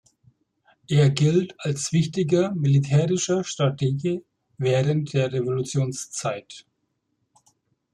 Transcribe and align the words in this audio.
Er 0.89 1.11
gilt 1.11 1.53
als 1.59 1.93
wichtiger 1.93 2.55
militärischer 2.55 3.43
Stratege 3.43 4.23
während 4.57 5.13
der 5.13 5.31
Revolutionszeit. 5.31 6.65